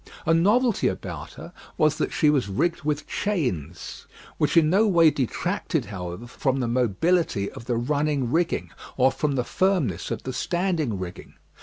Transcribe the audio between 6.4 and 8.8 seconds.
the mobility of the running rigging,